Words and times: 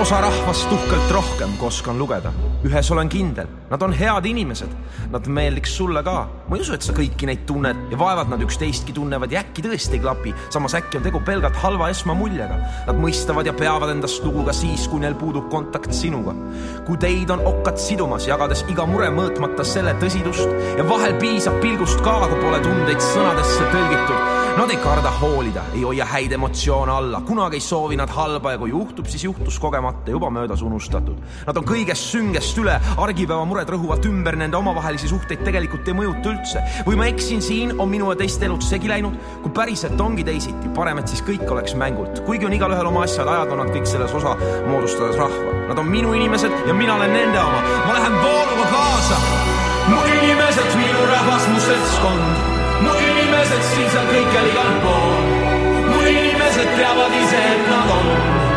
osa 0.00 0.20
rahvast 0.20 0.70
uhkelt 0.72 1.10
rohkem, 1.12 1.50
kui 1.60 1.68
oskan 1.68 1.98
lugeda. 1.98 2.32
ühes 2.64 2.90
olen 2.92 3.08
kindel, 3.08 3.48
nad 3.70 3.82
on 3.82 3.92
head 3.92 4.24
inimesed. 4.24 4.72
Nad 5.12 5.26
meeldiks 5.28 5.74
sulle 5.76 6.02
ka. 6.02 6.28
ma 6.48 6.56
ei 6.56 6.62
usu, 6.62 6.72
et 6.74 6.82
sa 6.82 6.94
kõiki 6.96 7.28
neid 7.28 7.42
tunned 7.46 7.92
ja 7.92 7.98
vaevalt 8.00 8.30
nad 8.32 8.40
üksteistki 8.40 8.94
tunnevad 8.96 9.32
ja 9.32 9.42
äkki 9.42 9.62
tõesti 9.66 9.98
ei 9.98 10.00
klapi. 10.00 10.34
samas 10.48 10.74
äkki 10.74 10.96
on 10.96 11.04
tegu 11.04 11.20
pelgalt 11.26 11.56
halva 11.56 11.90
esmamuljega. 11.92 12.56
Nad 12.86 12.96
mõistavad 12.96 13.46
ja 13.46 13.52
peavad 13.52 13.92
endast 13.92 14.24
lugu 14.24 14.44
ka 14.48 14.56
siis, 14.56 14.88
kui 14.88 15.00
neil 15.04 15.14
puudub 15.20 15.50
kontakt 15.52 15.92
sinuga. 15.92 16.34
kui 16.86 16.96
teid 16.96 17.30
on 17.30 17.44
okkad 17.44 17.76
sidumas, 17.76 18.26
jagades 18.26 18.64
iga 18.72 18.86
mure 18.86 19.12
mõõtmata 19.12 19.64
selle 19.64 19.92
tõsidust 20.00 20.48
ja 20.78 20.88
vahel 20.88 21.18
piisab 21.20 21.60
pilgust 21.60 22.00
ka, 22.00 22.20
kui 22.28 22.40
pole 22.40 22.60
tundeid 22.64 23.04
sõnadesse 23.12 23.68
tõlgitud 23.68 24.40
Nad 24.56 24.70
ei 24.70 24.76
karda 24.76 25.10
hoolida, 25.10 25.62
ei 25.74 25.82
hoia 25.86 26.04
häid 26.04 26.32
emotsioone 26.34 26.92
alla, 26.92 27.20
kunagi 27.24 27.56
ei 27.56 27.62
soovi 27.62 27.96
nad 27.96 28.10
halba 28.10 28.50
ja 28.52 28.58
kui 28.58 28.72
juhtub, 28.72 29.06
siis 29.06 29.22
juhtus 29.24 29.58
kogemata 29.62 29.89
juba 30.06 30.30
möödas 30.30 30.62
unustatud. 30.62 31.18
Nad 31.46 31.56
on 31.56 31.66
kõigest 31.66 32.10
süngest 32.12 32.58
üle, 32.60 32.76
argipäeva 32.98 33.44
mured 33.48 33.70
rõhuvad 33.70 34.06
ümber, 34.08 34.36
nende 34.40 34.58
omavahelisi 34.58 35.10
suhteid 35.10 35.44
tegelikult 35.46 35.88
ei 35.88 35.96
mõjuta 35.96 36.34
üldse. 36.34 36.64
või 36.86 36.96
ma 36.96 37.08
eksin 37.10 37.42
siin, 37.42 37.74
on 37.78 37.88
minu 37.88 38.10
ja 38.10 38.16
teiste 38.16 38.46
elud 38.46 38.62
segi 38.62 38.88
läinud, 38.88 39.16
kui 39.42 39.52
päriselt 39.54 40.00
ongi 40.00 40.24
teisiti, 40.24 40.68
parem, 40.74 40.98
et 40.98 41.08
siis 41.08 41.22
kõik 41.22 41.50
oleks 41.50 41.74
mängult. 41.74 42.24
kuigi 42.26 42.46
on 42.46 42.52
igalühel 42.52 42.86
oma 42.86 43.04
asjad, 43.04 43.28
ajad 43.28 43.52
on 43.52 43.64
nad 43.64 43.74
kõik 43.74 43.86
selles 43.86 44.14
osa, 44.14 44.36
moodustades 44.66 45.16
rahva. 45.16 45.58
Nad 45.68 45.78
on 45.78 45.86
minu 45.86 46.14
inimesed 46.14 46.52
ja 46.66 46.74
mina 46.74 46.94
olen 46.94 47.12
nende 47.12 47.38
oma, 47.40 47.60
ma 47.86 47.98
lähen 47.98 48.16
vooluga 48.22 48.70
kaasa. 48.72 49.20
mu 49.88 50.00
inimesed, 50.06 50.72
minu 50.76 51.06
rahvas, 51.12 51.48
mu 51.48 51.60
seltskond 51.60 52.58
mu 52.84 52.92
inimesed 52.96 53.64
siin-seal 53.74 54.06
kõikjal 54.08 54.46
igal 54.52 54.70
pool. 54.84 55.18
mu 55.90 55.98
inimesed 56.12 56.70
teavad 56.78 57.18
ise, 57.22 57.42
et 57.54 57.68
nad 57.72 57.92
on. 57.98 58.49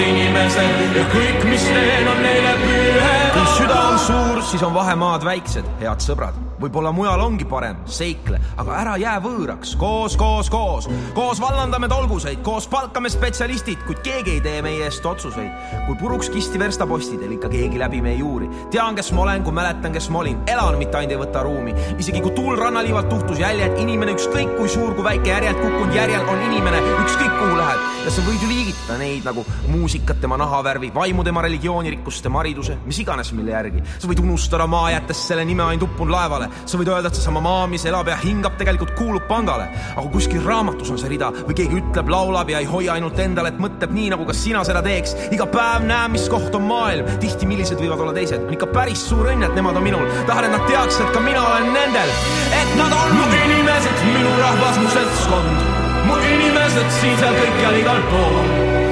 Omad 0.00 0.18
inimesed 0.18 0.96
ja 0.96 1.04
kõik, 1.12 1.44
mis 1.48 1.64
teen, 1.64 2.08
on 2.08 2.22
neile 2.22 2.54
pühe. 2.62 3.16
kui 3.34 3.46
süda 3.58 3.80
on 3.90 3.98
suur, 3.98 4.42
siis 4.42 4.62
on 4.62 4.74
vahemaad 4.74 5.24
väiksed, 5.24 5.66
head 5.80 6.00
sõbrad 6.00 6.49
võib-olla 6.60 6.92
mujal 6.92 7.20
ongi 7.24 7.46
parem, 7.48 7.78
seikle, 7.88 8.38
aga 8.60 8.76
ära 8.82 8.96
jää 9.00 9.16
võõraks, 9.24 9.72
koos, 9.80 10.16
koos, 10.20 10.50
koos, 10.52 10.88
koos 11.16 11.40
vallandame 11.40 11.88
tolguseid, 11.88 12.42
koos 12.44 12.66
palkame 12.70 13.08
spetsialistid, 13.12 13.80
kuid 13.86 14.02
keegi 14.04 14.36
ei 14.36 14.42
tee 14.44 14.60
meie 14.64 14.84
eest 14.84 15.06
otsuseid. 15.06 15.50
kui 15.86 15.96
puruks 16.00 16.28
kisti 16.30 16.58
verstapostidel 16.60 17.32
ikka 17.36 17.48
keegi 17.52 17.80
läbi 17.80 18.02
meie 18.04 18.18
juuri, 18.20 18.50
tean, 18.70 18.94
kes 18.98 19.12
ma 19.16 19.24
olen, 19.24 19.44
kui 19.46 19.56
mäletan, 19.56 19.92
kes 19.92 20.10
ma 20.12 20.20
olin, 20.20 20.38
elan, 20.50 20.76
mitte 20.78 20.98
ainult 20.98 21.16
ei 21.16 21.22
võta 21.22 21.44
ruumi. 21.46 21.74
isegi 21.98 22.20
kui 22.20 22.34
tuul 22.36 22.58
rannaliivalt 22.60 23.08
tuhtus 23.08 23.40
jäljed, 23.40 23.78
inimene 23.80 24.14
ükskõik 24.18 24.52
kui 24.58 24.68
suur, 24.68 24.94
kui 24.94 25.04
väike 25.04 25.32
järjelt 25.32 25.60
kukkunud 25.62 25.96
järjel 25.96 26.28
on 26.28 26.44
inimene, 26.50 26.82
ükskõik 27.06 27.32
kuhu 27.38 27.56
läheb. 27.56 27.88
ja 28.04 28.10
sa 28.10 28.26
võid 28.26 28.44
ju 28.44 28.48
liigitada 28.52 28.98
neid 29.00 29.24
nagu 29.24 29.46
muusikat, 29.68 30.20
tema 30.20 30.36
nahavärvi, 30.40 30.92
vaimu, 30.94 31.24
tema 31.24 31.42
religiooni, 31.48 31.96
rikkust, 31.96 32.22
tema 32.22 32.44
hariduse, 32.44 32.76
mis 32.84 33.00
iganes, 33.00 33.32
mille 33.32 33.56
järgi. 33.56 33.82
sa 33.98 34.08
võid 34.08 34.20
unustada 34.20 34.66
maa, 34.66 34.90
jättes 34.90 35.26
selle 35.28 35.44
nime 35.44 35.64
ainult 35.64 35.88
uppunud 35.88 36.12
laevale 36.12 36.49
sa 36.64 36.78
võid 36.80 36.90
öelda, 36.92 37.10
et 37.10 37.18
seesama 37.18 37.42
maa, 37.44 37.66
mis 37.70 37.84
elab 37.88 38.08
ja 38.10 38.16
hingab, 38.20 38.56
tegelikult 38.60 38.92
kuulub 38.98 39.26
pangale. 39.28 39.68
aga 39.96 40.06
kuskil 40.12 40.44
raamatus 40.44 40.90
on 40.90 40.98
see 41.00 41.12
rida 41.12 41.30
või 41.36 41.56
keegi 41.58 41.80
ütleb, 41.80 42.10
laulab 42.12 42.50
ja 42.50 42.60
ei 42.62 42.68
hoia 42.70 42.96
ainult 42.96 43.18
endale, 43.22 43.52
et 43.54 43.60
mõtleb 43.62 43.94
nii, 43.96 44.10
nagu 44.14 44.26
ka 44.28 44.36
sina 44.36 44.64
seda 44.66 44.82
teeks. 44.86 45.16
iga 45.36 45.46
päev 45.46 45.86
näen, 45.88 46.14
mis 46.16 46.28
koht 46.32 46.54
on 46.54 46.66
maailm, 46.68 47.08
tihti 47.22 47.48
millised 47.50 47.80
võivad 47.80 48.04
olla 48.04 48.14
teised. 48.16 48.46
on 48.46 48.54
ikka 48.58 48.70
päris 48.74 49.06
suur 49.08 49.30
õnn, 49.32 49.46
et 49.46 49.54
nemad 49.54 49.76
on 49.76 49.86
minul. 49.86 50.06
tahan, 50.26 50.48
et 50.48 50.56
nad 50.56 50.66
teaks, 50.68 51.00
et 51.00 51.12
ka 51.14 51.24
mina 51.24 51.46
olen 51.46 51.72
nendel. 51.72 52.14
et 52.60 52.76
nad 52.76 52.92
on 53.00 53.16
mu 53.16 53.26
inimesed, 53.44 54.06
minu 54.12 54.36
rahvas, 54.38 54.78
mu 54.82 54.94
seltskond. 54.98 55.66
mu 56.06 56.22
inimesed 56.34 56.94
siin-seal 57.00 57.42
kõikjal 57.42 57.82
igal 57.84 58.08
pool. 58.12 58.89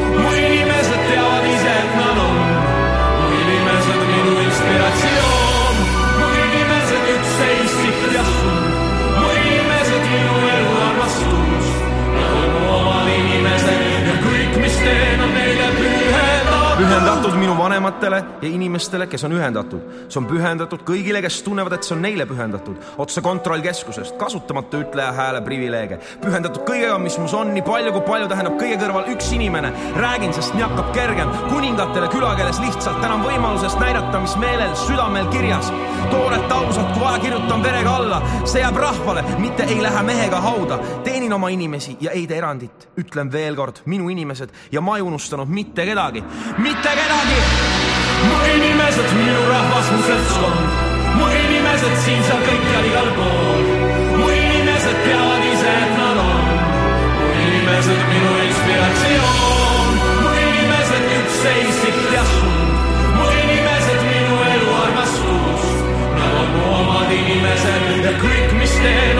Vanematele 17.88 18.24
ja 18.42 18.48
inimestele, 18.48 19.06
kes 19.06 19.24
on 19.24 19.32
ühendatud. 19.32 19.80
see 20.08 20.20
on 20.20 20.26
pühendatud 20.26 20.82
kõigile, 20.84 21.22
kes 21.22 21.42
tunnevad, 21.42 21.72
et 21.72 21.84
see 21.84 21.94
on 21.96 22.02
neile 22.02 22.26
pühendatud. 22.26 22.76
otse 22.98 23.20
kontrollkeskusest, 23.20 24.16
kasutamata 24.18 24.78
ütleja 24.78 25.12
hääle 25.12 25.40
privileege. 25.40 25.98
pühendatud 26.20 26.64
kõigega, 26.68 26.98
mis 26.98 27.18
mus 27.18 27.34
on, 27.34 27.54
nii 27.54 27.62
palju 27.62 27.92
kui 27.92 28.00
palju 28.00 28.28
tähendab 28.28 28.58
kõige 28.60 28.78
kõrval 28.82 29.08
üks 29.14 29.32
inimene. 29.32 29.72
räägin, 29.96 30.32
sest 30.34 30.54
nii 30.54 30.62
hakkab 30.62 30.92
kergem. 30.92 31.30
kuningatele 31.48 32.08
külakeeles 32.08 32.60
lihtsalt 32.60 33.00
tänan 33.00 33.24
võimalusest 33.24 33.80
näidata, 33.80 34.20
mis 34.20 34.36
meelel, 34.36 34.74
südamel 34.76 35.26
kirjas. 35.32 35.72
toorelt, 36.10 36.52
ausalt, 36.52 36.92
kui 36.92 37.02
vaja, 37.02 37.18
kirjutan 37.18 37.62
verega 37.62 37.96
alla. 37.96 38.22
see 38.44 38.60
jääb 38.60 38.76
rahvale, 38.76 39.24
mitte 39.38 39.64
ei 39.64 39.82
lähe 39.82 40.02
mehega 40.02 40.40
hauda. 40.40 40.78
teenin 41.04 41.32
oma 41.32 41.48
inimesi 41.48 41.96
ja 42.00 42.10
ei 42.10 42.26
tee 42.26 42.38
erandit. 42.38 42.88
ütlen 42.98 43.32
veel 43.32 43.56
kord, 43.56 43.80
minu 43.86 44.08
inimesed 44.08 44.50
ja 44.72 44.80
ma 44.80 44.96
ei 44.96 45.02
unustanud 45.02 45.48
mitte 45.48 45.86
kedagi 45.86 46.24
mitte 46.58 46.88
kedagi 46.88 47.77
mu 48.26 48.38
inimesed, 48.54 49.10
minu 49.18 49.42
rahvas, 49.52 49.86
mu 49.94 50.00
seltskond, 50.08 50.60
mu 51.18 51.26
inimesed 51.42 51.94
siin, 52.02 52.22
seal, 52.26 52.40
kõikjal, 52.46 52.84
igal 52.90 53.10
pool. 53.18 53.62
mu 54.18 54.26
inimesed 54.34 54.98
teavad 55.04 55.44
ise, 55.52 55.74
et 55.84 55.92
nad 56.00 56.18
on, 56.22 56.46
mu 57.18 57.28
inimesed 57.44 58.00
minu 58.10 58.32
inspiratsioon, 58.46 59.92
mu 60.22 60.30
inimesed 60.46 61.04
üks 61.18 61.38
seisik 61.44 62.00
ja 62.16 62.24
suund, 62.32 62.72
mu 63.18 63.28
inimesed 63.42 64.00
minu 64.10 64.42
elu 64.54 64.74
armastus, 64.82 65.70
nad 66.18 66.42
on 66.42 66.50
mu 66.56 66.66
omad 66.80 67.14
inimesed 67.20 68.04
ja 68.08 68.16
kõik, 68.24 68.58
mis 68.58 68.74
teen. 68.82 69.17